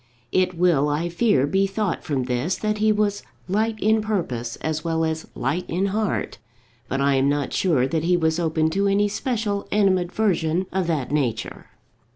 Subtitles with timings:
[0.31, 4.83] It will, I fear, be thought from this that he was light in purpose as
[4.83, 6.39] well as light in heart;
[6.87, 11.11] but I am not sure that he was open to any special animadversion of that
[11.11, 11.67] nature.